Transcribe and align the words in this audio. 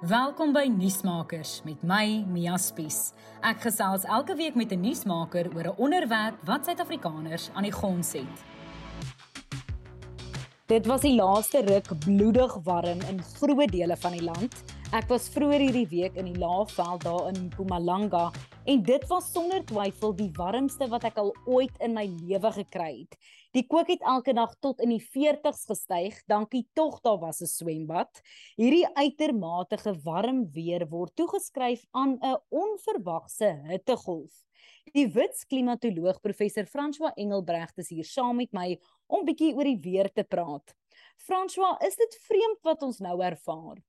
Welkom 0.00 0.54
by 0.56 0.62
Nuusmakers 0.64 1.58
met 1.68 1.82
my 1.84 2.24
Mia 2.24 2.54
Spies. 2.56 3.10
Ek 3.44 3.58
gesels 3.66 4.06
elke 4.08 4.32
week 4.32 4.54
met 4.56 4.72
'n 4.72 4.80
nuusmaker 4.80 5.52
oor 5.52 5.66
'n 5.68 5.76
onderwerp 5.76 6.40
wat 6.48 6.64
Suid-Afrikaners 6.64 7.50
aan 7.52 7.68
die 7.68 7.72
gons 7.72 8.12
het. 8.12 8.36
Dit 10.70 10.86
was 10.86 11.02
die 11.02 11.16
laaste 11.16 11.64
ruk 11.66 11.88
bloedig 12.04 12.52
warm 12.62 13.00
in 13.10 13.16
groot 13.34 13.72
dele 13.72 13.96
van 13.98 14.12
die 14.14 14.22
land. 14.22 14.52
Ek 14.94 15.08
was 15.10 15.24
vroeër 15.34 15.64
hierdie 15.64 15.88
week 15.90 16.18
in 16.20 16.28
die 16.28 16.38
Laagveld 16.38 17.02
daar 17.02 17.24
in 17.32 17.48
Mpumalanga 17.48 18.28
en 18.70 18.84
dit 18.86 19.06
was 19.10 19.32
sonder 19.34 19.64
twyfel 19.66 20.14
die 20.14 20.28
warmste 20.36 20.86
wat 20.92 21.08
ek 21.08 21.18
al 21.18 21.32
ooit 21.50 21.74
in 21.82 21.96
my 21.96 22.04
lewe 22.20 22.52
gekry 22.54 22.92
het. 23.00 23.18
Die 23.50 23.64
kook 23.66 23.90
het 23.90 24.06
elke 24.06 24.30
dag 24.38 24.52
tot 24.62 24.78
in 24.86 24.94
die 24.94 25.02
40's 25.02 25.64
gestyg. 25.66 26.20
Dankie 26.30 26.62
tog 26.78 27.00
daar 27.02 27.18
was 27.18 27.42
'n 27.42 27.50
swembad. 27.50 28.22
Hierdie 28.54 28.86
uitermate 28.94 29.98
warm 30.04 30.46
weer 30.54 30.86
word 30.86 31.16
toegeskryf 31.16 31.82
aan 31.90 32.14
'n 32.22 32.38
onverwagse 32.48 33.58
hittegolf. 33.66 34.46
Die 34.94 35.08
Wits 35.08 35.44
klimatoloog 35.46 36.20
professor 36.20 36.64
François 36.64 37.12
Engelbrecht 37.16 37.78
is 37.78 37.88
hier 37.88 38.04
saam 38.04 38.36
met 38.36 38.52
my 38.52 38.78
om 39.10 39.26
bietjie 39.26 39.52
oor 39.56 39.68
die 39.68 39.80
weer 39.82 40.10
te 40.12 40.24
praat. 40.24 40.74
François, 41.26 41.76
is 41.86 41.96
dit 42.00 42.18
vreemd 42.26 42.62
wat 42.66 42.82
ons 42.86 43.00
nou 43.04 43.18
ervaar? 43.22 43.80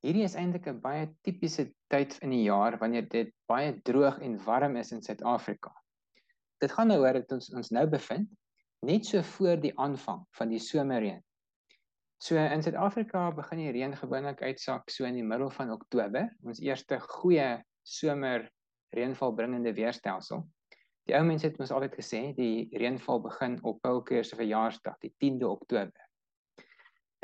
Hierdie 0.00 0.24
is 0.24 0.34
eintlik 0.34 0.66
'n 0.66 0.80
baie 0.80 1.08
tipiese 1.26 1.66
tyd 1.92 2.16
in 2.24 2.30
die 2.32 2.44
jaar 2.48 2.78
wanneer 2.80 3.08
dit 3.08 3.32
baie 3.46 3.72
droog 3.84 4.20
en 4.24 4.38
warm 4.44 4.76
is 4.76 4.92
in 4.92 5.02
Suid-Afrika. 5.02 5.72
Dit 6.60 6.72
gaan 6.72 6.88
nou 6.88 7.00
oor 7.00 7.20
dat 7.20 7.32
ons 7.32 7.50
ons 7.54 7.70
nou 7.70 7.86
bevind 7.86 8.28
net 8.82 9.06
so 9.06 9.22
voor 9.22 9.60
die 9.60 9.72
aanvang 9.76 10.24
van 10.38 10.48
die 10.48 10.58
somerreën. 10.58 11.20
So 12.20 12.36
in 12.36 12.62
Suid-Afrika 12.62 13.30
begin 13.32 13.58
die 13.58 13.72
reën 13.72 13.96
gewoonlik 13.96 14.42
uitsak 14.42 14.90
so 14.90 15.04
in 15.04 15.14
die 15.14 15.24
middel 15.24 15.50
van 15.50 15.70
Oktober, 15.72 16.28
ons 16.44 16.60
eerste 16.60 16.98
goeie 17.00 17.62
somer 17.82 18.48
reënvalbringende 18.96 19.72
weerstelsel. 19.76 20.44
Die 21.10 21.16
ou 21.18 21.24
mense 21.26 21.48
het 21.48 21.56
ons 21.58 21.72
altyd 21.74 21.96
gesê 21.98 22.18
die 22.36 22.68
reënval 22.78 23.18
begin 23.24 23.56
op 23.66 23.80
Paul 23.82 24.04
Kruger 24.06 24.28
se 24.28 24.36
verjaarsdag, 24.38 25.00
die 25.02 25.10
10de 25.18 25.48
Oktober. 25.50 26.06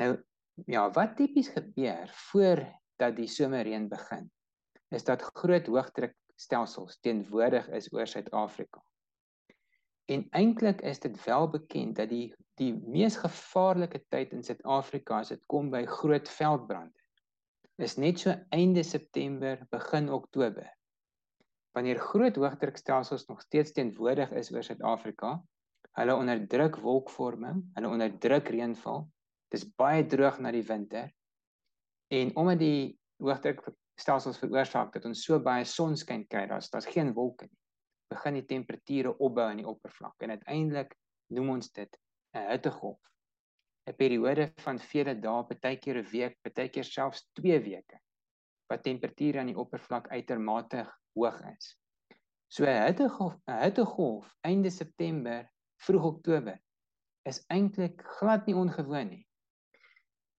Nou 0.03 0.17
Ja, 0.65 0.87
wat 0.89 1.11
tipies 1.19 1.51
gebeur 1.53 2.09
voordat 2.31 3.13
die 3.15 3.27
somerreën 3.29 3.83
begin, 3.91 4.23
is 4.89 5.05
dat 5.05 5.21
groot 5.37 5.67
hoëdrukstelsels 5.69 6.97
teenwoordig 7.05 7.67
is 7.77 7.91
oor 7.93 8.09
Suid-Afrika. 8.09 8.81
En 10.09 10.25
eintlik 10.39 10.81
is 10.81 10.99
dit 11.03 11.19
wel 11.25 11.45
bekend 11.53 12.01
dat 12.01 12.09
die 12.09 12.33
die 12.57 12.71
mees 12.73 13.19
gevaarlike 13.21 14.01
tyd 14.09 14.33
in 14.33 14.41
Suid-Afrika 14.41 15.19
as 15.21 15.29
dit 15.29 15.43
kom 15.45 15.69
by 15.69 15.83
groot 15.85 16.25
veldbrande 16.39 16.97
is 17.77 17.93
net 18.01 18.17
so 18.19 18.33
einde 18.49 18.81
September, 18.83 19.59
begin 19.69 20.09
Oktober. 20.09 20.65
Wanneer 21.77 21.99
groot 22.01 22.39
hoëdrukstelsels 22.41 23.27
nog 23.29 23.43
steeds 23.45 23.75
teenwoordig 23.77 24.31
is 24.33 24.49
oor 24.51 24.65
Suid-Afrika, 24.65 25.35
hulle 25.99 26.15
onderdruk 26.17 26.79
wolkvorming, 26.81 27.61
hulle 27.77 27.91
onderdruk 27.93 28.49
reënval 28.49 29.05
Dis 29.53 29.63
baie 29.79 30.03
droog 30.11 30.41
na 30.43 30.51
die 30.51 30.65
winter. 30.67 31.11
En 32.11 32.33
omdat 32.39 32.59
die 32.59 32.81
hoëdrukstelsels 33.23 34.39
veroorsaak 34.41 34.91
dat 34.95 35.07
ons 35.07 35.23
so 35.23 35.39
baie 35.43 35.65
sonskyn 35.67 36.25
kry, 36.31 36.45
daar's 36.51 36.69
daar's 36.73 36.89
geen 36.91 37.13
wolke 37.15 37.47
nie. 37.47 37.59
Begin 38.11 38.39
die 38.39 38.47
temperature 38.47 39.13
opbou 39.23 39.45
aan 39.47 39.61
die 39.61 39.67
oppervlak 39.67 40.23
en 40.23 40.35
uiteindelik 40.35 40.93
noem 41.35 41.55
ons 41.57 41.71
dit 41.71 41.97
'n 42.35 42.43
hittegolf. 42.51 42.99
'n 43.87 43.95
Periode 43.95 44.51
van 44.65 44.79
vele 44.79 45.15
dae, 45.15 45.47
partykeer 45.47 45.99
'n 46.03 46.09
week, 46.11 46.37
partykeer 46.43 46.83
selfs 46.83 47.27
2 47.39 47.59
weke 47.63 47.99
wat 48.67 48.83
temperature 48.83 49.39
aan 49.39 49.47
die 49.47 49.59
oppervlak 49.59 50.09
uitermate 50.11 50.85
hoog 51.17 51.41
is. 51.55 51.73
So 52.47 52.63
'n 52.63 52.85
hittegolf, 52.85 53.35
'n 53.47 53.61
hittegolf 53.63 54.33
einde 54.41 54.69
September, 54.69 55.49
vroeg 55.83 56.03
Oktober 56.03 56.59
is 57.27 57.43
eintlik 57.51 58.01
glad 58.17 58.45
nie 58.47 58.55
ongewoon 58.55 59.09
nie. 59.09 59.23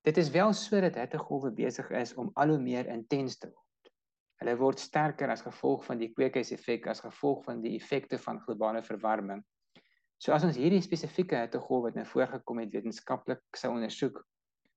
Dit 0.07 0.17
is 0.17 0.31
wel 0.31 0.53
so 0.57 0.81
dat 0.81 0.97
hittegolwe 0.97 1.51
besig 1.53 1.91
is 1.91 2.15
om 2.15 2.31
al 2.35 2.55
hoe 2.55 2.63
meer 2.63 2.87
intens 2.87 3.37
te 3.39 3.51
word. 3.51 3.93
Hulle 4.41 4.55
word 4.57 4.81
sterker 4.81 5.29
as 5.35 5.45
gevolg 5.45 5.85
van 5.85 5.99
die 5.99 6.13
kweekhuiseffek 6.15 6.87
as 6.87 7.05
gevolg 7.05 7.45
van 7.45 7.61
die 7.61 7.75
effekte 7.77 8.19
van 8.19 8.41
globale 8.41 8.83
verwarming. 8.83 9.43
So 10.19 10.33
as 10.33 10.47
ons 10.47 10.57
hierdie 10.57 10.83
spesifieke 10.83 11.37
hittegolf 11.37 11.91
wat 11.91 11.99
nou 11.99 12.07
voorgekom 12.07 12.63
het 12.63 12.73
wetenskaplik 12.73 13.43
sou 13.57 13.75
ondersoek, 13.75 14.23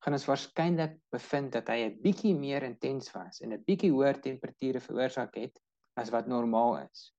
gaan 0.02 0.18
ons 0.18 0.28
waarskynlik 0.28 0.98
bevind 1.14 1.54
dat 1.54 1.70
hy 1.70 1.80
'n 1.86 2.02
bietjie 2.02 2.36
meer 2.36 2.64
intens 2.64 3.12
was 3.14 3.42
en 3.42 3.54
'n 3.54 3.64
bietjie 3.66 3.92
hoër 3.92 4.20
temperature 4.20 4.80
veroorsaak 4.80 5.36
het 5.36 5.62
as 6.02 6.14
wat 6.14 6.30
normaal 6.30 6.80
is. 6.82 7.12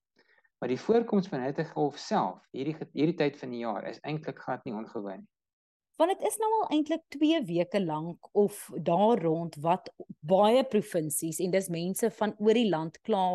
Maar 0.59 0.71
die 0.71 0.81
voorkoms 0.81 1.31
van 1.31 1.47
hittegolf 1.47 1.99
self 1.99 2.43
hierdie 2.55 2.77
hierdie 2.93 3.19
tyd 3.19 3.39
van 3.41 3.55
die 3.55 3.63
jaar 3.65 3.87
is 3.89 4.03
eintlik 4.03 4.43
glad 4.45 4.67
nie 4.67 4.75
ongewoon 4.79 5.23
nie 5.23 5.33
want 6.03 6.19
dit 6.19 6.29
is 6.29 6.39
nou 6.41 6.51
al 6.59 6.71
eintlik 6.75 7.03
2 7.15 7.43
weke 7.49 7.81
lank 7.85 8.29
of 8.33 8.71
daar 8.83 9.21
rond 9.23 9.57
wat 9.67 9.91
baie 10.21 10.65
provinsies 10.65 11.39
en 11.45 11.53
dis 11.55 11.69
mense 11.71 12.11
van 12.19 12.35
oor 12.39 12.59
die 12.59 12.69
land 12.69 12.99
kla 13.07 13.27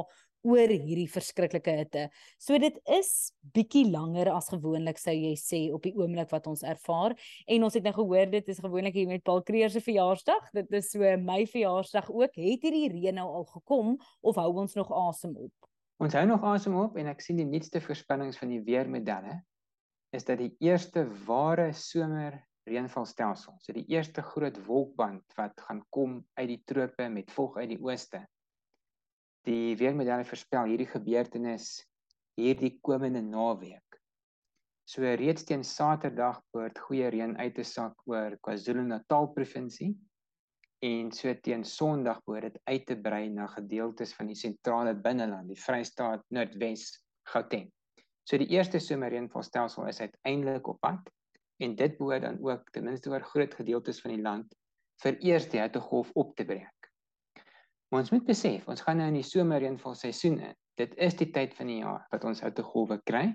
oor 0.47 0.72
hierdie 0.72 1.08
verskriklike 1.12 1.74
hitte. 1.80 2.06
So 2.40 2.58
dit 2.62 2.78
is 2.96 3.12
bietjie 3.56 3.85
langer 3.91 4.31
as 4.31 4.50
gewoonlik 4.53 5.00
sou 5.02 5.16
jy 5.16 5.34
sê 5.40 5.62
op 5.75 5.84
die 5.85 5.94
oomblik 5.97 6.31
wat 6.31 6.47
ons 6.47 6.63
ervaar 6.68 7.16
en 7.47 7.68
ons 7.68 7.78
het 7.78 7.85
nou 7.85 7.94
gehoor 7.97 8.31
dit 8.31 8.52
is 8.53 8.62
gewoonlik 8.63 8.96
hier 8.97 9.12
met 9.12 9.25
Paul 9.28 9.44
Kreer 9.47 9.74
se 9.74 9.84
verjaarsdag. 9.84 10.52
Dit 10.56 10.72
is 10.80 10.91
so 10.94 11.12
my 11.22 11.44
verjaarsdag 11.50 12.09
ook. 12.13 12.40
Het 12.40 12.63
hierdie 12.63 12.88
reën 12.96 13.19
nou 13.19 13.28
al 13.41 13.47
gekom 13.52 13.96
of 14.22 14.40
hou 14.40 14.52
ons 14.63 14.78
nog 14.80 14.91
asem 14.94 15.36
op? 15.36 15.69
Ons 16.03 16.13
hou 16.13 16.25
nog 16.30 16.44
asem 16.46 16.75
op 16.78 16.97
en 17.02 17.12
ek 17.12 17.24
sien 17.25 17.40
die 17.41 17.47
nuutste 17.47 17.81
voorspellings 17.81 18.38
van 18.40 18.53
die 18.53 18.63
weermodelle 18.63 19.41
is 20.16 20.24
dat 20.28 20.40
die 20.40 20.53
eerste 20.63 21.03
ware 21.28 21.72
somer 21.75 22.38
reënvalstelsel. 22.68 23.57
So 23.63 23.75
die 23.75 23.86
eerste 23.91 24.24
groot 24.25 24.57
wolkband 24.68 25.36
wat 25.38 25.59
gaan 25.68 25.84
kom 25.94 26.19
uit 26.40 26.50
die 26.52 26.62
trope 26.68 27.07
met 27.12 27.31
volg 27.36 27.57
uit 27.62 27.72
die 27.74 27.81
ooste. 27.84 28.22
Die 29.47 29.78
weermodelle 29.80 30.25
voorspel 30.28 30.66
hierdie 30.68 30.90
gebeurtenis 30.91 31.69
hierdie 32.35 32.74
komende 32.84 33.22
naweek. 33.24 33.96
So 34.84 35.08
reeds 35.08 35.46
teen 35.47 35.63
Saterdag 35.63 36.41
behoort 36.52 36.81
goeie 36.84 37.08
reën 37.13 37.38
uit 37.40 37.56
te 37.56 37.63
sak 37.63 37.96
oor 38.12 38.36
KwaZulu-Natal 38.44 39.30
provinsie 39.38 39.94
en 40.84 41.13
so 41.16 41.31
teen 41.46 41.63
Sondag 41.63 42.19
behoort 42.25 42.50
dit 42.50 42.59
uit 42.68 42.86
te 42.91 42.97
brei 43.07 43.30
na 43.31 43.47
gedeeltes 43.53 44.12
van 44.18 44.28
die 44.34 44.36
sentrale 44.36 44.94
binneland, 45.07 45.47
die 45.47 45.59
Vrystaat, 45.63 46.25
Noordwes, 46.28 46.90
Gauteng. 47.31 47.69
So 48.28 48.36
die 48.44 48.50
eerste 48.52 48.84
somerreënvalstelsel 48.84 49.88
is 49.88 50.03
uiteindelik 50.03 50.68
op 50.68 50.81
pad 50.84 51.07
en 51.63 51.80
dit 51.80 51.96
behoort 52.02 52.28
dan 52.28 52.44
ook 52.44 52.68
ten 52.75 52.84
minste 52.84 53.16
oor 53.16 53.24
groot 53.24 53.56
gedeeltes 53.56 54.03
van 54.03 54.18
die 54.18 54.25
land 54.28 54.59
vir 55.06 55.16
eers 55.24 55.47
die 55.47 55.63
hittegolf 55.63 56.12
op 56.19 56.36
te 56.36 56.44
breek. 56.44 56.87
Maar 57.90 58.03
ons 58.03 58.12
moet 58.12 58.25
besef, 58.28 58.68
ons 58.68 58.81
gaan 58.84 59.00
nou 59.00 59.08
in 59.08 59.20
die 59.22 59.28
somerreënval 59.28 59.96
seisoen 59.96 60.40
in. 60.44 60.56
Dit 60.78 60.96
is 61.02 61.16
die 61.18 61.30
tyd 61.34 61.53
van 61.56 61.70
die 61.72 61.80
jaar 61.80 62.03
wat 62.12 62.25
ons 62.28 62.44
hittegolwe 62.44 63.00
kry. 63.08 63.30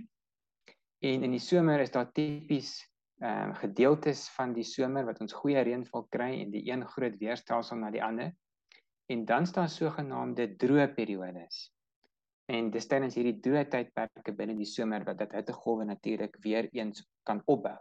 En 1.03 1.25
in 1.27 1.33
die 1.35 1.43
somer 1.43 1.81
is 1.83 1.93
daar 1.95 2.11
tipies 2.15 2.79
ehm 3.23 3.53
uh, 3.53 3.57
gedeeltes 3.61 4.25
van 4.35 4.53
die 4.53 4.65
somer 4.67 5.07
wat 5.07 5.21
ons 5.23 5.35
goeie 5.39 5.61
reënval 5.63 6.09
kry 6.11 6.31
en 6.41 6.51
die 6.51 6.65
een 6.67 6.83
groot 6.95 7.15
weerstelsel 7.21 7.79
na 7.79 7.91
die 7.95 8.03
ander. 8.03 8.33
En 9.11 9.25
dan 9.25 9.47
staan 9.47 9.69
sogenaamde 9.71 10.49
droë 10.59 10.89
periodes. 10.97 11.69
En 12.51 12.71
dis 12.75 12.89
tydens 12.91 13.15
hierdie 13.15 13.39
droë 13.45 13.69
tydperke 13.71 14.35
binne 14.35 14.57
die 14.59 14.67
somer 14.67 15.07
wat 15.07 15.21
dit 15.23 15.33
hittegolwe 15.39 15.87
natuurlik 15.87 16.37
weer 16.43 16.69
eens 16.75 17.07
kan 17.23 17.43
opbou. 17.47 17.77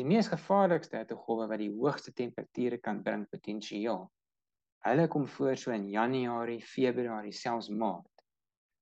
Die 0.00 0.08
mees 0.08 0.32
gevaarlikste 0.32 1.02
hittegolwe 1.02 1.46
wat 1.52 1.60
die 1.60 1.72
hoogste 1.72 2.12
temperature 2.16 2.80
kan 2.80 3.02
bring 3.04 3.28
potensiaal. 3.30 4.08
Hulle 4.82 5.06
kom 5.08 5.28
voor 5.28 5.56
so 5.56 5.70
in 5.70 5.88
Januarie, 5.88 6.60
Februarie, 6.66 7.32
selfs 7.32 7.68
Maart. 7.68 8.24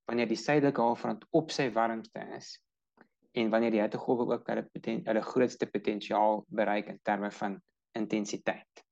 Wanneer 0.08 0.29
die 0.31 0.38
suidelike 0.41 0.81
halfrond 0.81 1.26
op 1.37 1.52
sy 1.52 1.69
warmste 1.73 2.25
is 2.37 2.55
en 3.38 3.50
wanneer 3.52 3.70
die 3.70 3.82
hittegolwe 3.82 4.26
ook 4.32 4.49
hulle 4.50 4.64
hulle 5.06 5.23
grootste 5.23 5.69
potensiaal 5.70 6.41
bereik 6.49 6.88
in 6.91 6.99
terme 7.06 7.31
van 7.31 7.61
intensiteit. 7.94 8.82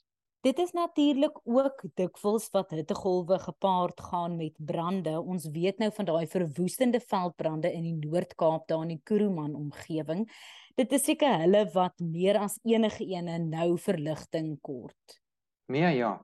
Dit 0.47 0.61
is 0.63 0.71
natuurlik 0.73 1.41
ook 1.43 1.83
dikwels 1.99 2.47
wat 2.55 2.71
hittegolwe 2.71 3.39
gepaard 3.43 4.01
gaan 4.01 4.37
met 4.37 4.55
brande. 4.57 5.17
Ons 5.21 5.49
weet 5.51 5.81
nou 5.83 5.91
van 5.97 6.07
daai 6.07 6.29
verwoestende 6.31 7.01
veldbrande 7.01 7.73
in 7.73 7.83
die 7.89 7.97
Noord-Kaap 7.99 8.69
daar 8.69 8.85
in 8.87 8.95
die 8.95 9.03
Kuruman 9.03 9.57
omgewing. 9.59 10.29
Dit 10.79 10.95
is 10.95 11.09
seker 11.09 11.41
hulle 11.43 11.65
wat 11.75 11.99
meer 11.99 12.39
as 12.39 12.61
enige 12.63 13.09
ene 13.11 13.41
nou 13.43 13.73
verligting 13.83 14.55
kort. 14.63 15.19
Nee 15.67 15.97
ja. 15.97 16.15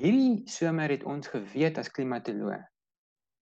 Hierdie 0.00 0.48
somer 0.48 0.88
het 0.88 1.04
ons 1.04 1.28
geweet 1.28 1.78
as 1.78 1.90
klimatoloog 1.92 2.64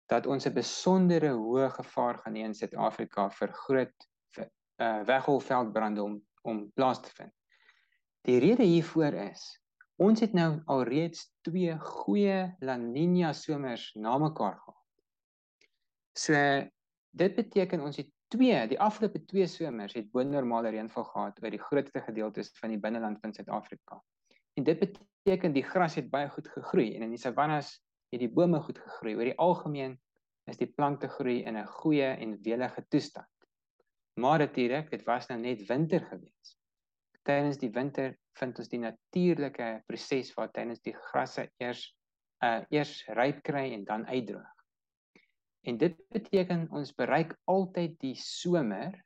dat 0.09 0.25
ons 0.25 0.45
'n 0.45 0.53
besondere 0.53 1.31
hoë 1.37 1.69
gevaar 1.71 2.17
gaan 2.17 2.35
hê 2.35 2.43
in 2.43 2.53
Suid-Afrika 2.53 3.29
vir 3.29 3.53
groot 3.53 4.07
uh, 4.39 5.03
weggolfveldbrande 5.05 6.03
om 6.03 6.21
om 6.41 6.71
plaas 6.71 7.01
te 7.01 7.11
vind. 7.15 7.33
Die 8.25 8.39
rede 8.39 8.63
hiervoor 8.63 9.13
is 9.13 9.59
Ons 9.99 10.21
het 10.23 10.31
nou 10.31 10.61
alreeds 10.71 11.25
twee 11.43 11.73
goeie 11.83 12.35
La 12.63 12.77
Nina 12.79 13.33
somers 13.35 13.89
na 13.99 14.13
mekaar 14.17 14.55
gehad. 14.55 14.77
So 16.15 16.35
dit 17.19 17.35
beteken 17.35 17.83
ons 17.83 17.99
het 17.99 18.07
twee, 18.31 18.61
die 18.71 18.79
afgelope 18.79 19.19
twee 19.27 19.47
somers 19.51 19.97
het 19.97 20.07
bo 20.13 20.23
normale 20.23 20.71
reënval 20.71 21.03
gehad 21.09 21.43
oor 21.43 21.51
die 21.51 21.59
grootste 21.59 22.03
gedeeltes 22.05 22.53
van 22.61 22.71
die 22.71 22.79
binneland 22.79 23.19
van 23.19 23.35
Suid-Afrika. 23.35 23.99
En 24.55 24.63
dit 24.63 24.79
beteken 24.79 25.08
die 25.25 25.63
gras 25.63 25.95
het 25.95 26.09
baie 26.09 26.29
goed 26.29 26.47
gegroei 26.47 26.95
en 26.95 27.03
in 27.03 27.09
die 27.09 27.21
savannas 27.21 27.79
het 28.11 28.19
die 28.19 28.31
bome 28.31 28.59
goed 28.61 28.79
gegroei. 28.79 29.15
Oor 29.15 29.25
die 29.25 29.37
algemeen 29.37 29.99
is 30.49 30.57
die 30.57 30.71
plante 30.71 31.07
groei 31.07 31.43
in 31.43 31.57
'n 31.57 31.65
goeie 31.65 32.15
en 32.17 32.41
welige 32.41 32.85
toestand. 32.89 33.27
Maar 34.19 34.39
natuurlik, 34.39 34.89
dit 34.91 35.03
was 35.03 35.27
nou 35.27 35.39
net 35.39 35.67
winter 35.67 36.01
gewees. 36.01 36.57
Tydens 37.23 37.57
die 37.57 37.69
winter 37.69 38.17
vind 38.39 38.59
ons 38.59 38.69
die 38.69 38.79
natuurlike 38.79 39.83
proses 39.85 40.33
waar 40.33 40.51
tydens 40.51 40.81
die 40.81 40.95
grasse 41.11 41.51
eers 41.57 41.95
uh 42.43 42.63
eers 42.69 43.05
ryp 43.07 43.43
kry 43.43 43.73
en 43.73 43.83
dan 43.83 44.07
uitdroog. 44.07 44.55
En 45.67 45.77
dit 45.77 45.95
beteken 46.09 46.69
ons 46.71 46.95
bereik 46.95 47.35
altyd 47.45 47.99
die 47.99 48.15
somer 48.15 49.03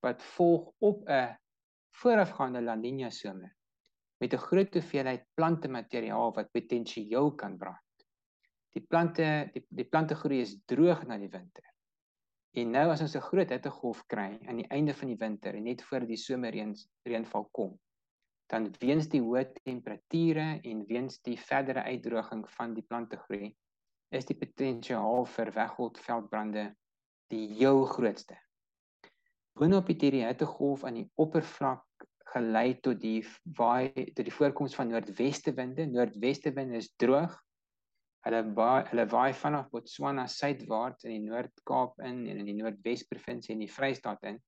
wat 0.00 0.22
volg 0.22 0.72
op 0.78 1.08
'n 1.08 1.36
voorafgaande 1.90 2.62
La 2.62 2.76
Niña 2.76 3.10
somer 3.10 3.55
met 4.20 4.32
'n 4.32 4.46
groot 4.48 4.74
hoeveelheid 4.74 5.24
plante 5.34 5.68
materiaal 5.68 6.32
wat 6.34 6.52
potensieel 6.52 7.34
kan 7.34 7.56
brand. 7.56 8.04
Die 8.72 8.84
plante 8.88 9.50
die, 9.52 9.66
die 9.68 9.88
plante 9.88 10.14
groei 10.14 10.40
is 10.40 10.58
droog 10.64 11.06
na 11.06 11.18
die 11.18 11.30
winter. 11.32 11.64
En 12.56 12.70
nou 12.70 12.90
as 12.90 13.00
ons 13.00 13.16
'n 13.16 13.28
groot 13.30 13.50
hittegolf 13.50 14.06
kry 14.06 14.38
aan 14.48 14.56
die 14.56 14.68
einde 14.68 14.94
van 14.94 15.08
die 15.08 15.20
winter 15.20 15.54
en 15.54 15.64
net 15.64 15.82
voor 15.82 16.06
die 16.06 16.16
somerreën 16.16 16.74
reënval 17.04 17.48
kom, 17.52 17.78
dan 18.46 18.70
weens 18.80 19.08
die 19.08 19.20
hoë 19.20 19.44
temperature 19.62 20.60
en 20.62 20.84
weens 20.86 21.20
die 21.20 21.36
verdere 21.36 21.82
uitdroging 21.82 22.44
van 22.50 22.74
die 22.74 22.82
plante 22.82 23.16
groei 23.16 23.54
is 24.14 24.24
die 24.24 24.38
potensiaal 24.38 25.26
vir 25.26 25.52
weggoldveldbrande 25.52 26.66
die 27.32 27.46
heel 27.58 27.84
grootste. 27.84 28.38
Boonop 29.56 29.88
het 29.88 30.02
hierdie 30.04 30.24
hittegolf 30.24 30.84
aan 30.84 31.00
die 31.00 31.10
oppervlak 31.14 32.06
gelei 32.32 32.74
tot 32.82 33.00
die 33.00 33.20
waai 33.58 33.92
tot 34.14 34.24
die 34.26 34.34
voorkoms 34.34 34.74
van 34.78 34.90
noordwestewinde. 34.90 35.86
Noordwestewinde 35.92 36.80
is 36.82 36.90
droog. 37.00 37.36
Hulle 38.26 38.42
waai 38.58 38.88
hulle 38.90 39.06
waai 39.12 39.32
vanaf 39.38 39.70
Botswana 39.70 40.26
suidwaarts 40.30 41.06
in 41.06 41.14
die 41.14 41.24
Noord-Kaap 41.28 42.02
in 42.08 42.24
en 42.26 42.42
in 42.42 42.50
die 42.50 42.58
Noordwes 42.58 43.06
provinsie 43.06 43.54
en 43.54 43.62
die 43.62 43.70
Vrystaat 43.70 44.26
in. 44.32 44.40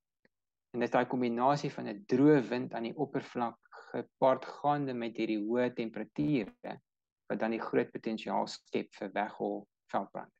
En 0.75 0.83
dit 0.83 0.89
is 0.89 0.95
daai 0.95 1.07
kombinasie 1.09 1.71
van 1.73 1.89
'n 1.89 2.05
droë 2.13 2.41
wind 2.51 2.75
aan 2.75 2.89
die 2.91 2.97
oppervlak 2.97 3.59
gepaard 3.93 4.45
gaande 4.61 4.95
met 4.95 5.17
hierdie 5.17 5.41
hoë 5.41 5.71
temperature 5.75 6.75
wat 7.29 7.39
dan 7.41 7.55
die 7.55 7.63
groot 7.63 7.93
potensiaal 7.93 8.47
skep 8.47 8.93
vir 8.99 9.13
weghol 9.15 9.63
veldbrand. 9.93 10.38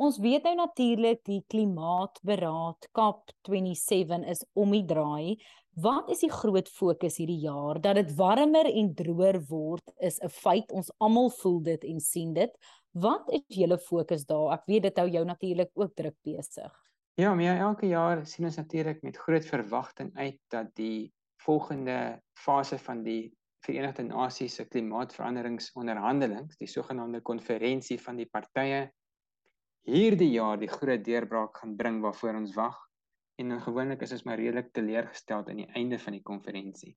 Ons 0.00 0.18
weet 0.18 0.44
nou 0.46 0.54
natuurlik 0.56 1.20
die 1.28 1.42
klimaatberaad 1.52 2.88
COP27 2.96 4.28
is 4.32 4.44
om 4.52 4.72
die 4.72 4.84
draai. 4.88 5.36
Wat 5.82 6.08
is 6.12 6.20
die 6.24 6.30
groot 6.32 6.68
fokus 6.68 7.16
hierdie 7.20 7.40
jaar? 7.44 7.80
Dat 7.80 7.96
dit 8.00 8.14
warmer 8.16 8.68
en 8.68 8.92
droër 8.94 9.40
word 9.48 9.92
is 10.00 10.20
'n 10.20 10.28
feit. 10.28 10.72
Ons 10.72 10.92
almal 10.98 11.30
voel 11.30 11.60
dit 11.62 11.84
en 11.84 12.00
sien 12.00 12.32
dit. 12.34 12.52
Wat 12.92 13.30
is 13.32 13.42
julle 13.48 13.78
fokus 13.78 14.24
daar? 14.24 14.52
Ek 14.52 14.66
weet 14.66 14.82
dit 14.82 14.98
hou 14.98 15.08
jou 15.08 15.24
natuurlik 15.24 15.70
ook 15.74 15.94
druk 15.94 16.16
besig. 16.22 16.72
Ja, 17.14 17.34
maar 17.34 17.44
ja, 17.44 17.56
elke 17.56 17.86
jaar 17.86 18.26
sien 18.26 18.44
ons 18.44 18.56
natuurlik 18.56 19.02
met 19.02 19.16
groot 19.16 19.44
verwagting 19.44 20.10
uit 20.16 20.38
dat 20.48 20.74
die 20.74 21.12
volgende 21.36 22.20
fase 22.34 22.78
van 22.78 23.02
die 23.02 23.32
Verenigde 23.62 24.02
Nasies 24.02 24.54
se 24.54 24.64
klimaatsveranderingsonderhandelinge, 24.64 26.48
die 26.58 26.66
sogenaamde 26.66 27.20
konferensie 27.20 28.00
van 28.00 28.16
die 28.16 28.26
partye 28.26 28.90
hierdie 29.82 30.30
jaar 30.30 30.60
die 30.60 30.70
groot 30.70 31.02
deurbraak 31.04 31.56
gaan 31.58 31.76
bring 31.76 32.00
waarvoor 32.02 32.38
ons 32.38 32.54
wag. 32.54 32.76
En 33.40 33.56
gewoonlik 33.60 34.02
is 34.04 34.12
ons 34.12 34.26
maar 34.28 34.38
redelik 34.38 34.70
teleurgesteld 34.76 35.48
aan 35.48 35.62
die 35.64 35.70
einde 35.74 35.98
van 35.98 36.14
die 36.14 36.22
konferensie. 36.22 36.92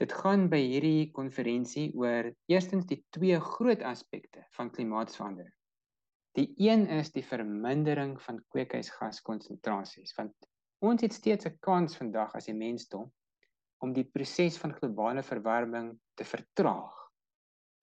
Dit 0.00 0.12
gaan 0.12 0.48
by 0.52 0.58
hierdie 0.60 1.10
konferensie 1.16 1.88
oor 1.96 2.32
eerstens 2.50 2.88
die 2.90 2.98
twee 3.14 3.38
groot 3.40 3.84
aspekte 3.86 4.42
van 4.56 4.70
klimaatsverandering. 4.70 5.54
Die 6.36 6.50
een 6.60 6.84
is 6.98 7.12
die 7.14 7.24
vermindering 7.24 8.16
van 8.20 8.42
kweekhuisgaskonsentrasies 8.52 10.12
want 10.18 10.34
ons 10.84 11.00
het 11.00 11.14
steeds 11.16 11.46
'n 11.46 11.56
kans 11.64 11.96
vandag 11.96 12.34
as 12.34 12.50
die 12.50 12.58
mensdom 12.58 13.06
om 13.80 13.92
die 13.92 14.04
proses 14.04 14.58
van 14.58 14.74
globale 14.74 15.22
verwarming 15.22 15.94
te 16.14 16.24
vertraag 16.24 16.92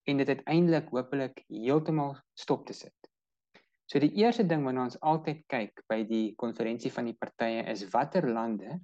en 0.06 0.18
dit 0.18 0.28
uiteindelik 0.28 0.90
hopelik 0.90 1.44
heeltemal 1.48 2.16
stop 2.34 2.66
te 2.66 2.74
sit. 2.74 3.13
So 3.94 4.00
die 4.02 4.16
eerste 4.18 4.42
ding 4.50 4.64
waarna 4.66 4.88
ons 4.88 4.96
altyd 5.06 5.44
kyk 5.54 5.84
by 5.86 6.00
die 6.10 6.32
konferensie 6.42 6.90
van 6.96 7.06
die 7.06 7.14
partye 7.14 7.60
is 7.70 7.84
watter 7.94 8.26
lande 8.26 8.80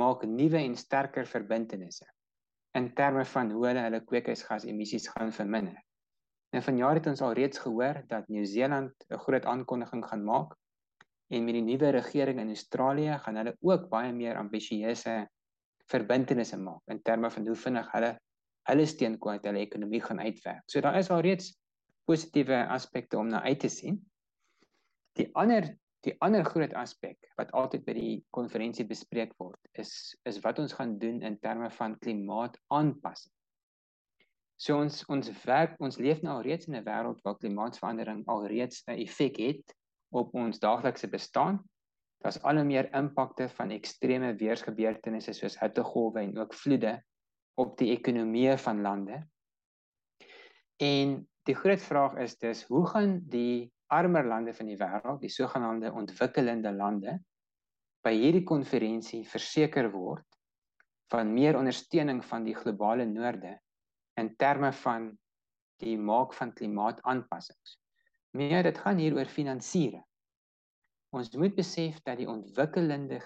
maak 0.00 0.24
nuwe 0.24 0.62
en 0.62 0.76
sterker 0.80 1.28
verbintenisse 1.28 2.06
in 2.80 2.86
terme 2.96 3.26
van 3.28 3.52
hoe 3.52 3.66
hulle 3.66 3.82
hulle 3.84 4.00
kweekhuisgasemissies 4.08 5.10
gaan 5.12 5.34
verminder. 5.36 5.76
En 6.56 6.64
vanjaar 6.64 6.96
het 6.96 7.10
ons 7.12 7.22
al 7.26 7.36
reeds 7.36 7.60
gehoor 7.60 8.00
dat 8.08 8.32
Nieu-Seeland 8.32 9.06
'n 9.10 9.20
groot 9.26 9.44
aankondiging 9.44 10.08
gaan 10.08 10.24
maak 10.24 10.56
en 11.28 11.44
met 11.44 11.60
die 11.60 11.66
nuwe 11.68 11.92
regering 12.00 12.40
in 12.40 12.56
Australië 12.56 13.20
gaan 13.20 13.36
hulle 13.36 13.56
ook 13.60 13.88
baie 13.92 14.16
meer 14.16 14.40
ambisieuse 14.40 15.28
verbintenisse 15.92 16.56
maak 16.56 16.80
in 16.88 17.02
terme 17.02 17.30
van 17.30 17.46
hoe 17.46 17.62
vinnig 17.68 17.92
hulle 17.92 18.16
hulle 18.72 18.86
steenkool 18.86 19.36
uit 19.36 19.44
hulle 19.44 19.60
ekonomie 19.60 20.00
gaan 20.00 20.20
uitwerk. 20.20 20.62
So 20.64 20.80
daar 20.80 20.96
is 20.96 21.10
al 21.10 21.20
reeds 21.20 21.52
positiewe 22.08 22.66
aspekte 22.66 23.18
om 23.18 23.28
na 23.28 23.42
uit 23.42 23.60
te 23.60 23.68
sien. 23.68 24.07
Die 25.18 25.28
ander 25.34 25.74
die 26.06 26.14
ander 26.22 26.44
groot 26.46 26.74
aspek 26.78 27.18
wat 27.36 27.50
altyd 27.58 27.82
by 27.84 27.94
die 27.96 28.12
konferensie 28.30 28.86
bespreek 28.86 29.32
word 29.42 29.58
is 29.82 29.90
is 30.30 30.38
wat 30.44 30.60
ons 30.62 30.76
gaan 30.78 30.94
doen 31.02 31.18
in 31.26 31.38
terme 31.42 31.70
van 31.74 31.96
klimaataanpassing. 31.98 33.32
So 34.58 34.78
ons 34.78 35.02
ons 35.10 35.32
werk 35.42 35.74
ons 35.82 35.98
leef 35.98 36.22
nou 36.22 36.36
al 36.36 36.46
reeds 36.46 36.70
in 36.70 36.78
'n 36.78 36.86
wêreld 36.86 37.18
waar 37.24 37.38
klimaatsverandering 37.42 38.22
al 38.28 38.46
reeds 38.46 38.84
'n 38.86 38.94
effek 38.94 39.42
het 39.42 39.74
op 40.14 40.34
ons 40.34 40.62
daaglikse 40.62 41.10
bestaan 41.10 41.58
daar's 42.22 42.40
al 42.42 42.58
hoe 42.58 42.64
meer 42.64 42.88
impakte 42.94 43.48
van 43.48 43.70
ekstreme 43.70 44.34
weergebeurtenisse 44.38 45.32
soos 45.32 45.58
hittegolwe 45.60 46.20
en 46.20 46.38
ook 46.38 46.54
vloede 46.54 46.98
op 47.58 47.76
die 47.78 47.90
ekonomie 47.94 48.56
van 48.56 48.82
lande. 48.82 49.22
En 50.82 51.28
die 51.46 51.54
groot 51.54 51.82
vraag 51.82 52.18
is 52.22 52.36
dus 52.38 52.64
hoe 52.70 52.86
gaan 52.86 53.18
die 53.30 53.72
armer 53.88 54.26
lande 54.26 54.54
van 54.54 54.68
die 54.68 54.78
wêreld, 54.78 55.20
die 55.22 55.32
sogenaamde 55.32 55.92
ontwikkelende 55.92 56.72
lande, 56.72 57.18
by 58.04 58.12
hierdie 58.14 58.44
konferensie 58.46 59.24
verseker 59.26 59.90
word 59.92 60.24
van 61.12 61.32
meer 61.32 61.56
ondersteuning 61.58 62.20
van 62.24 62.44
die 62.44 62.54
globale 62.56 63.06
noorde 63.08 63.56
in 64.20 64.34
terme 64.36 64.72
van 64.82 65.10
die 65.82 65.96
maak 65.98 66.34
van 66.36 66.52
klimaataanpassings. 66.52 67.78
Meer 68.36 68.62
dit 68.66 68.78
gaan 68.78 69.00
hier 69.00 69.16
oor 69.16 69.30
finansiering. 69.30 70.04
Ons 71.16 71.30
moet 71.40 71.54
besef 71.56 72.02
dat 72.04 72.18
die 72.20 72.28
ontwikkelende 72.28 73.20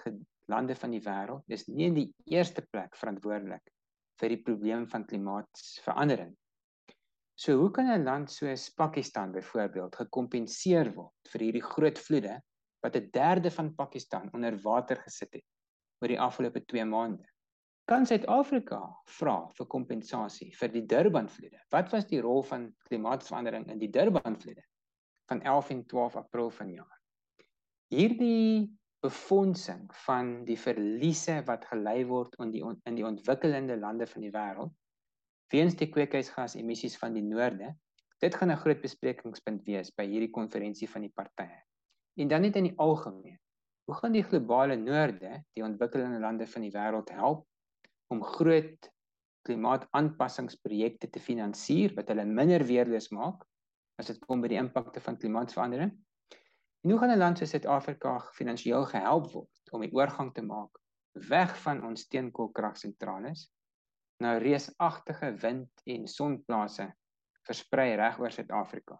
lande 0.51 0.75
van 0.79 0.93
die 0.95 1.01
wêreld 1.03 1.43
dis 1.51 1.67
nie 1.67 1.89
in 1.89 1.97
die 1.97 2.09
eerste 2.31 2.63
plek 2.71 2.95
verantwoordelik 2.95 3.73
vir 4.21 4.31
die 4.35 4.41
probleem 4.45 4.85
van 4.87 5.05
klimaatsverandering. 5.09 6.31
So 7.35 7.57
hoe 7.57 7.71
kan 7.71 7.89
'n 7.89 8.03
land 8.03 8.31
soos 8.31 8.69
Pakistan 8.69 9.31
byvoorbeeld 9.31 9.95
gekompenseer 9.95 10.93
word 10.95 11.31
vir 11.33 11.41
hierdie 11.41 11.65
groot 11.65 11.99
vloede 11.99 12.39
wat 12.83 12.95
'n 12.95 13.09
derde 13.11 13.51
van 13.51 13.75
Pakistan 13.75 14.29
onder 14.33 14.57
water 14.63 14.97
gesit 15.05 15.33
het 15.33 15.45
oor 16.01 16.07
die 16.07 16.19
afgelope 16.19 16.65
2 16.65 16.85
maande? 16.85 17.25
Kan 17.85 18.05
Suid-Afrika 18.05 18.81
vra 19.19 19.49
vir 19.57 19.67
kompensasie 19.67 20.53
vir 20.55 20.69
die 20.69 20.85
Durban-vloede? 20.85 21.59
Wat 21.71 21.91
was 21.91 22.05
die 22.05 22.21
rol 22.21 22.43
van 22.43 22.73
klimaatsverandering 22.87 23.67
in 23.69 23.79
die 23.79 23.91
Durban-vloede 23.91 24.63
van 25.27 25.41
11 25.41 25.69
en 25.69 25.85
12 25.85 26.15
April 26.15 26.49
vanjaar? 26.49 27.03
hierdie 27.93 28.71
befondsing 29.03 29.89
van 30.05 30.29
die 30.47 30.57
verliese 30.57 31.41
wat 31.47 31.67
gelei 31.69 32.03
word 32.09 32.37
in 32.41 32.53
die 32.53 32.63
in 32.63 32.97
die 32.97 33.05
ontwikkelende 33.05 33.75
lande 33.79 34.07
van 34.09 34.25
die 34.25 34.31
wêreld 34.33 34.73
weens 35.53 35.75
die 35.77 35.89
kweekhuisgas 35.93 36.57
emissies 36.57 36.97
van 36.97 37.13
die 37.13 37.25
noorde 37.25 37.75
dit 38.23 38.35
gaan 38.39 38.51
'n 38.51 38.61
groot 38.63 38.81
besprekingspunt 38.81 39.65
wees 39.67 39.91
by 39.91 40.05
hierdie 40.07 40.31
konferensie 40.31 40.87
van 40.89 41.01
die 41.01 41.13
partye. 41.13 41.59
En 42.17 42.27
dan 42.27 42.41
net 42.41 42.55
in 42.55 42.69
die 42.69 42.77
algemeen 42.77 43.39
hoe 43.85 43.95
gaan 43.95 44.13
die 44.15 44.23
globale 44.23 44.75
noorde 44.75 45.43
die 45.53 45.63
ontwikkelende 45.63 46.19
lande 46.19 46.47
van 46.47 46.61
die 46.61 46.71
wêreld 46.71 47.09
help 47.09 47.47
om 48.13 48.23
groot 48.23 48.89
klimaataanpassingsprojekte 49.47 51.09
te 51.09 51.19
finansier 51.19 51.93
wat 51.97 52.07
hulle 52.07 52.25
minder 52.25 52.63
weerloos 52.63 53.09
maak 53.11 53.43
as 53.99 54.07
dit 54.07 54.19
kom 54.25 54.41
by 54.41 54.47
die 54.53 54.61
impakte 54.61 55.01
van 55.03 55.17
klimaatsverandering? 55.17 55.91
En 56.83 56.91
hoe 56.91 56.99
gaan 56.99 57.11
'n 57.11 57.19
land 57.19 57.37
soos 57.37 57.49
Suid-Afrika 57.49 58.19
finansiëel 58.39 58.85
gehelp 58.85 59.31
word 59.33 59.73
om 59.75 59.81
die 59.81 59.93
oorgang 59.93 60.33
te 60.33 60.41
maak 60.41 60.79
weg 61.29 61.57
van 61.65 61.83
ons 61.83 62.01
steenkoolkragsentrales 62.07 63.49
na 64.23 64.37
reusagtige 64.41 65.33
wind 65.43 65.83
en 65.95 66.07
sonplase 66.07 66.87
versprei 67.47 67.93
reg 67.99 68.19
oor 68.21 68.31
Suid-Afrika. 68.31 68.97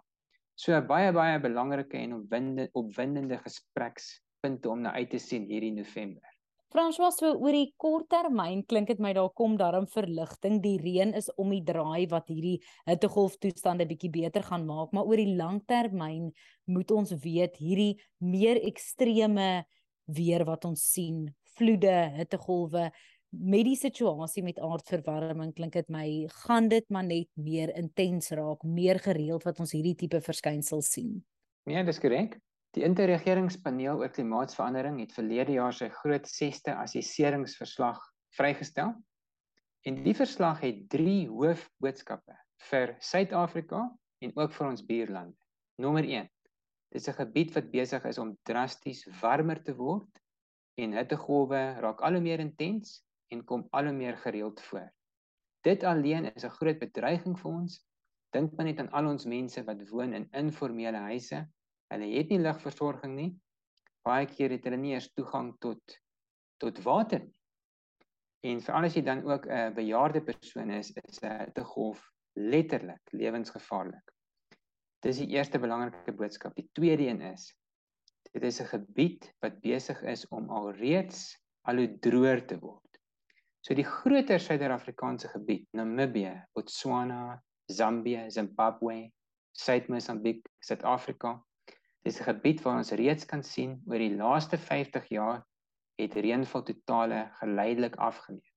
So 0.60 0.78
baie 0.86 1.12
baie 1.16 1.40
belangrike 1.42 1.98
en 1.98 2.20
opwindende 2.20 2.70
opwindende 2.78 3.40
gesprekspunte 3.42 4.70
om 4.70 4.84
na 4.86 4.94
uit 5.00 5.10
te 5.16 5.22
sien 5.22 5.48
hierdie 5.50 5.74
November. 5.74 6.30
François, 6.74 7.14
so 7.14 7.30
oor 7.38 7.54
die 7.54 7.70
kort 7.78 8.08
termyn 8.10 8.64
klink 8.66 8.90
dit 8.90 9.02
my 9.02 9.12
daar 9.14 9.30
kom 9.38 9.54
daarom 9.60 9.86
verligting. 9.94 10.58
Die 10.64 10.80
reën 10.82 11.14
is 11.14 11.30
om 11.38 11.52
die 11.54 11.62
draai 11.66 12.08
wat 12.10 12.32
hierdie 12.34 12.56
hittegolf 12.90 13.38
toestande 13.42 13.86
bietjie 13.86 14.10
beter 14.14 14.46
gaan 14.48 14.66
maak, 14.66 14.90
maar 14.90 15.06
oor 15.06 15.22
die 15.22 15.36
lang 15.38 15.62
termyn 15.70 16.32
moet 16.66 16.94
ons 16.96 17.14
weet 17.22 17.60
hierdie 17.62 17.94
meer 18.26 18.58
ekstreme 18.66 19.68
weer 20.10 20.44
wat 20.50 20.66
ons 20.66 20.82
sien, 20.96 21.28
vloede, 21.58 21.94
hittegolwe 22.18 22.90
met 23.34 23.66
die 23.66 23.78
situasie 23.78 24.44
met 24.46 24.60
aardverwarming 24.62 25.54
klink 25.58 25.74
dit 25.74 25.88
my 25.92 26.06
gaan 26.46 26.68
dit 26.70 26.86
maar 26.94 27.06
net 27.06 27.30
meer 27.34 27.72
intens 27.78 28.30
raak, 28.30 28.64
meer 28.64 29.00
gereeld 29.02 29.46
wat 29.48 29.60
ons 29.64 29.74
hierdie 29.74 29.96
tipe 29.98 30.22
verskynsels 30.22 30.92
sien. 30.94 31.24
Nee, 31.66 31.84
dis 31.84 32.00
korrek. 32.00 32.38
Die 32.74 32.84
interregeringspaneel 32.86 34.02
oor 34.02 34.12
klimaatsverandering 34.14 35.00
het 35.02 35.14
verlede 35.14 35.58
jaar 35.58 35.74
sy 35.74 35.90
groot 35.94 36.28
6ste 36.30 36.74
assesseringsverslag 36.82 38.00
vrygestel. 38.38 38.94
En 39.86 40.00
die 40.06 40.16
verslag 40.18 40.62
het 40.64 40.86
3 40.94 41.28
hoofboodskappe 41.30 42.38
vir 42.70 42.96
Suid-Afrika 43.04 43.86
en 44.24 44.34
ook 44.40 44.54
vir 44.56 44.68
ons 44.70 44.86
buurlande. 44.86 45.38
Nommer 45.82 46.06
1. 46.08 46.30
Dit 46.94 47.02
is 47.02 47.10
'n 47.10 47.18
gebied 47.18 47.54
wat 47.54 47.72
besig 47.72 48.06
is 48.06 48.18
om 48.18 48.38
drasties 48.44 49.06
warmer 49.22 49.64
te 49.64 49.76
word 49.76 50.22
en 50.78 50.94
hittegolwe 50.94 51.82
raak 51.82 52.02
al 52.02 52.14
hoe 52.14 52.22
meer 52.22 52.40
intens 52.40 53.04
en 53.34 53.44
kom 53.50 53.66
al 53.72 53.90
hoe 53.90 53.98
meer 53.98 54.18
gereeld 54.18 54.62
voor. 54.70 54.88
Dit 55.66 55.84
alleen 55.84 56.30
is 56.34 56.46
'n 56.46 56.58
groot 56.60 56.80
bedreiging 56.80 57.40
vir 57.40 57.52
ons. 57.52 57.82
Dink 58.32 58.56
maar 58.56 58.66
net 58.66 58.80
aan 58.80 58.92
al 58.92 59.08
ons 59.08 59.26
mense 59.26 59.64
wat 59.64 59.90
woon 59.90 60.14
in 60.14 60.30
informele 60.32 60.98
huise 61.10 61.48
Hulle 61.94 62.10
het 62.16 62.32
nie 62.34 62.42
ligversorging 62.42 63.14
nie. 63.18 63.32
Baie 64.04 64.26
keer 64.28 64.56
het 64.56 64.66
hulle 64.68 64.80
nie 64.82 64.96
eens 64.96 65.12
toegang 65.14 65.54
tot 65.64 66.00
tot 66.64 66.80
water 66.86 67.20
nie. 67.20 67.34
En 68.48 68.62
veral 68.64 68.88
as 68.88 68.96
jy 68.98 69.04
dan 69.04 69.24
ook 69.28 69.46
'n 69.48 69.74
bejaarde 69.76 70.22
persoon 70.24 70.72
is, 70.72 70.92
is 70.92 71.22
'n 71.22 71.46
hittegolf 71.46 72.02
letterlik 72.36 73.12
lewensgevaarlik. 73.12 74.12
Dis 75.02 75.18
die 75.18 75.36
eerste 75.36 75.60
belangrike 75.60 76.12
boodskap. 76.12 76.56
Die 76.56 76.70
tweede 76.74 77.08
een 77.08 77.22
is 77.22 77.54
dit 78.34 78.44
is 78.44 78.62
'n 78.62 78.66
gebied 78.66 79.34
wat 79.40 79.62
besig 79.62 80.02
is 80.02 80.28
om 80.28 80.50
alreeds 80.50 81.38
al 81.62 81.76
hoe 81.76 82.00
droër 82.00 82.46
te 82.48 82.60
word. 82.60 82.93
So 83.64 83.74
die 83.74 83.88
groter 83.88 84.40
Suid-Afrikaanse 84.44 85.32
gebied, 85.32 85.70
Namibië, 85.72 86.36
Botswana, 86.54 87.40
Zambië, 87.72 88.28
Zimbabwe, 88.30 89.08
Suid-Mosambiek, 89.56 90.44
Suid-Afrika, 90.60 91.38
Dis 92.04 92.20
'n 92.20 92.28
gebied 92.28 92.62
waar 92.64 92.78
ons 92.78 92.92
reeds 93.00 93.26
kan 93.26 93.44
sien 93.48 93.76
oor 93.88 94.02
die 94.02 94.16
laaste 94.22 94.58
50 94.62 95.06
jaar 95.18 95.38
het 96.02 96.18
reënval 96.26 96.64
totale 96.70 97.20
geleidelik 97.40 97.96
afgeneem. 98.08 98.50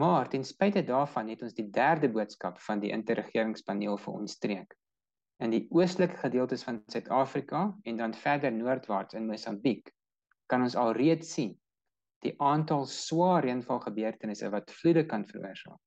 Maar 0.00 0.28
ten 0.32 0.44
spyte 0.44 0.82
daarvan 0.88 1.28
het 1.30 1.44
ons 1.46 1.54
die 1.54 1.68
derde 1.70 2.10
boodskap 2.16 2.58
van 2.64 2.82
die 2.82 2.90
interregeringspaneel 2.96 4.00
vir 4.06 4.18
ons 4.22 4.34
streek. 4.40 4.74
In 5.38 5.54
die 5.54 5.62
oostelike 5.70 6.18
gedeeltes 6.24 6.66
van 6.66 6.82
Suid-Afrika 6.86 7.62
en 7.82 8.02
dan 8.02 8.14
verder 8.24 8.52
noordwaarts 8.52 9.14
in 9.14 9.30
Mosambiek 9.30 9.94
kan 10.50 10.66
ons 10.66 10.76
alreeds 10.76 11.32
sien 11.38 11.54
die 12.24 12.34
aantal 12.42 12.86
swaar 12.90 13.44
reënval 13.46 13.80
gebeurtenisse 13.86 14.50
wat 14.50 14.72
vloede 14.80 15.06
kan 15.06 15.26
veroorsaak 15.26 15.80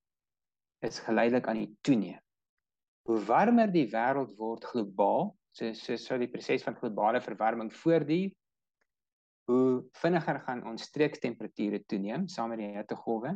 is 0.81 0.99
geleidelik 1.05 1.47
aan 1.47 1.59
die 1.59 1.77
toeneem. 1.85 2.21
Hoe 3.05 3.19
warmer 3.25 3.69
die 3.69 3.85
wêreld 3.91 4.31
word 4.37 4.65
globaal, 4.65 5.29
so 5.51 5.73
so 5.73 5.97
so 5.97 6.17
die 6.17 6.29
proses 6.31 6.63
van 6.63 6.77
globale 6.79 7.21
verwarming 7.21 7.71
voortduur 7.75 8.31
hoe 9.51 9.83
vinniger 9.99 10.39
gaan 10.45 10.63
ons 10.69 10.85
streekstemperature 10.87 11.81
toeneem 11.91 12.27
saam 12.31 12.53
met 12.53 12.61
die 12.61 12.69
hittegolwe 12.77 13.33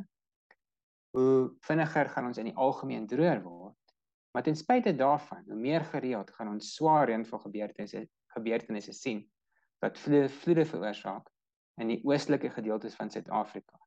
hoe 1.15 1.33
vinniger 1.67 2.11
gaan 2.13 2.29
ons 2.29 2.39
in 2.39 2.51
die 2.51 2.57
algemeen 2.67 3.07
droër 3.11 3.41
word 3.43 3.95
maar 4.35 4.45
ten 4.47 4.55
spyte 4.59 4.95
daarvan 4.95 5.43
hoe 5.49 5.59
meer 5.59 5.83
gereeld 5.91 6.31
gaan 6.37 6.53
ons 6.53 6.73
swaar 6.77 7.09
reënval 7.11 7.43
gebeurtenisse 7.47 8.05
gebeurtenisse 8.37 8.95
sien 8.95 9.25
wat 9.83 9.99
vloede 9.99 10.29
vloede 10.39 10.65
veroorsaak 10.71 11.27
in 11.77 11.87
die 11.87 12.01
oostelike 12.03 12.49
gedeeltes 12.49 12.95
van 12.95 13.11
Suid-Afrika 13.11 13.79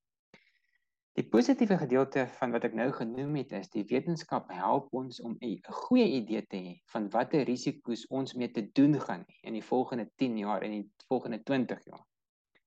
Die 1.19 1.25
positiewe 1.27 1.75
gedeelte 1.81 2.23
van 2.39 2.53
wat 2.55 2.63
ek 2.69 2.75
nou 2.79 2.93
genoem 2.95 3.41
het 3.41 3.51
is 3.59 3.71
die 3.73 3.83
wetenskap 3.91 4.53
help 4.55 4.93
ons 4.95 5.17
om 5.27 5.33
'n 5.43 5.57
goeie 5.79 6.05
idee 6.19 6.43
te 6.47 6.61
hê 6.67 6.75
van 6.93 7.09
watter 7.11 7.43
risiko's 7.49 8.05
ons 8.19 8.35
mee 8.39 8.51
te 8.55 8.63
doen 8.81 8.95
gaan 9.01 9.25
in 9.43 9.59
die 9.59 9.65
volgende 9.71 10.07
10 10.23 10.39
jaar 10.39 10.63
en 10.63 10.77
die 10.77 10.87
volgende 11.09 11.43
20 11.43 11.83
jaar. 11.91 12.05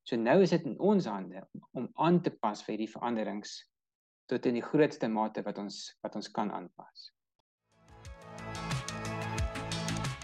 So 0.04 0.20
nou 0.20 0.42
is 0.42 0.50
dit 0.50 0.68
in 0.68 0.75
ons 0.80 1.06
hande 1.06 1.48
om 1.72 1.88
aan 1.94 2.22
te 2.22 2.32
pas 2.32 2.63
vir 2.63 2.74
hierdie 2.74 2.92
veranderings 2.92 3.56
tot 4.28 4.46
in 4.46 4.60
die 4.60 4.68
grootste 4.68 5.08
mate 5.08 5.48
wat 5.48 5.58
ons 5.58 5.80
wat 6.04 6.16
ons 6.16 6.32
kan 6.32 6.51
aanpas. 6.51 7.08